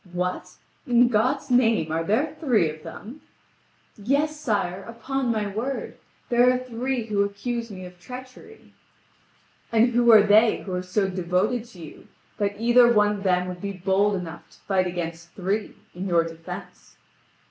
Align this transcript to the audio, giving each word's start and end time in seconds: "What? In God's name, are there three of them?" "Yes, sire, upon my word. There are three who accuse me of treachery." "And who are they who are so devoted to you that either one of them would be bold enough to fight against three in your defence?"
"What? 0.13 0.55
In 0.87 1.09
God's 1.09 1.51
name, 1.51 1.91
are 1.91 2.03
there 2.03 2.35
three 2.39 2.67
of 2.71 2.81
them?" 2.81 3.21
"Yes, 3.97 4.35
sire, 4.39 4.81
upon 4.87 5.29
my 5.31 5.45
word. 5.45 5.95
There 6.29 6.51
are 6.51 6.57
three 6.57 7.05
who 7.05 7.21
accuse 7.23 7.69
me 7.69 7.85
of 7.85 7.99
treachery." 7.99 8.73
"And 9.71 9.89
who 9.91 10.11
are 10.11 10.23
they 10.23 10.63
who 10.63 10.73
are 10.73 10.81
so 10.81 11.07
devoted 11.07 11.65
to 11.65 11.79
you 11.85 12.07
that 12.39 12.59
either 12.59 12.91
one 12.91 13.15
of 13.17 13.21
them 13.23 13.47
would 13.47 13.61
be 13.61 13.73
bold 13.73 14.15
enough 14.15 14.49
to 14.49 14.57
fight 14.61 14.87
against 14.87 15.33
three 15.35 15.75
in 15.93 16.07
your 16.07 16.23
defence?" 16.23 16.97